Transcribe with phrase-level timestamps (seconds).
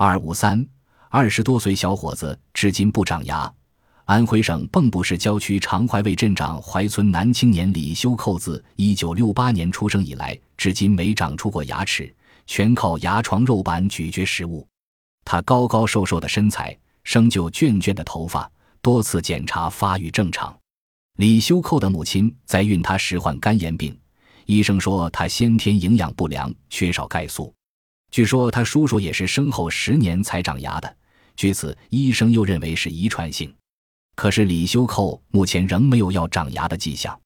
[0.00, 0.64] 二五三，
[1.08, 3.52] 二十多岁小伙子至今不长牙。
[4.04, 12.14] 安徽省蚌埠市郊区长淮卫镇长怀村男青年李修寇自一九六八年出生以来，至今没长出过牙齿，
[12.46, 14.64] 全靠牙床肉板咀嚼食物。
[15.24, 18.48] 他高高瘦瘦的身材，生就卷卷的头发，
[18.80, 20.56] 多次检查发育正常。
[21.16, 23.98] 李修寇的母亲在孕他时患肝炎病，
[24.46, 27.52] 医生说他先天营养不良，缺少钙素。
[28.10, 30.96] 据说他叔叔也是生后十年才长牙的，
[31.36, 33.54] 据此医生又认为是遗传性。
[34.16, 37.18] 可是李修寇目前仍没有要长牙的迹象。